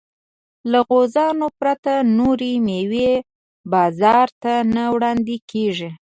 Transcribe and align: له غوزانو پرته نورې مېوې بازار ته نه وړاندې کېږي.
له 0.71 0.79
غوزانو 0.87 1.47
پرته 1.59 1.93
نورې 2.17 2.53
مېوې 2.65 3.11
بازار 3.73 4.27
ته 4.43 4.53
نه 4.75 4.83
وړاندې 4.93 5.35
کېږي. 5.51 5.89